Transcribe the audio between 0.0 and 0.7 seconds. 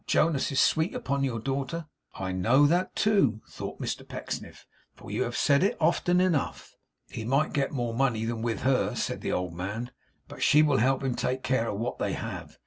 Jonas is